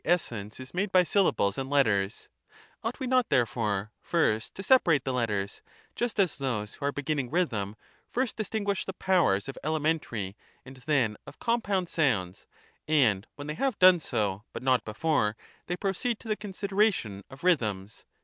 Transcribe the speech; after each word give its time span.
essence 0.03 0.59
is 0.59 0.73
made 0.73 0.91
by 0.91 1.03
syllables 1.03 1.59
and 1.59 1.69
letters; 1.69 2.27
ought 2.83 2.99
we 2.99 3.05
not, 3.05 3.29
there 3.29 3.45
fore, 3.45 3.91
first 4.01 4.55
to 4.55 4.63
separate 4.63 5.03
the 5.03 5.13
letters, 5.13 5.61
just 5.95 6.19
as 6.19 6.37
those 6.39 6.73
who 6.73 6.85
are 6.85 6.91
be 6.91 7.03
ginning 7.03 7.29
rhythm 7.31 7.75
first 8.09 8.35
distinguish 8.35 8.83
the 8.83 8.93
powers 8.93 9.47
of 9.47 9.59
elementary, 9.63 10.35
and 10.65 10.77
then 10.87 11.15
of 11.27 11.37
compound 11.37 11.87
sounds, 11.87 12.47
and 12.87 13.27
when 13.35 13.45
they 13.45 13.53
have 13.53 13.77
done 13.77 13.99
so, 13.99 14.43
but 14.53 14.63
not 14.63 14.83
before, 14.83 15.37
they 15.67 15.77
proceed 15.77 16.19
to 16.19 16.27
the 16.27 16.35
consideration 16.35 17.23
of 17.29 17.43
rhythms? 17.43 18.03